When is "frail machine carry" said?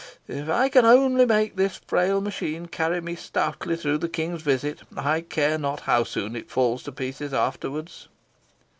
1.77-3.01